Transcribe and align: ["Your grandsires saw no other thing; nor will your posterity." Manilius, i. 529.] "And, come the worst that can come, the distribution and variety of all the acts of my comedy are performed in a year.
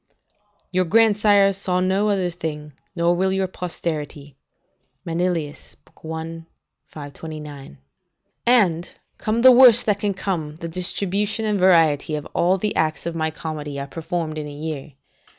["Your 0.71 0.85
grandsires 0.85 1.57
saw 1.57 1.79
no 1.79 2.09
other 2.09 2.31
thing; 2.31 2.73
nor 2.95 3.15
will 3.15 3.31
your 3.31 3.45
posterity." 3.45 4.35
Manilius, 5.05 5.77
i. 5.85 6.41
529.] 6.87 7.77
"And, 8.47 8.95
come 9.19 9.43
the 9.43 9.51
worst 9.51 9.85
that 9.85 9.99
can 9.99 10.15
come, 10.15 10.55
the 10.55 10.67
distribution 10.67 11.45
and 11.45 11.59
variety 11.59 12.15
of 12.15 12.25
all 12.33 12.57
the 12.57 12.75
acts 12.75 13.05
of 13.05 13.13
my 13.13 13.29
comedy 13.29 13.79
are 13.79 13.85
performed 13.85 14.39
in 14.39 14.47
a 14.47 14.51
year. 14.51 14.93